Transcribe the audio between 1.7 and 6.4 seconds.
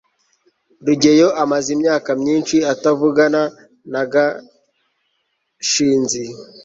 imyaka myinshi atavugana na gashinzi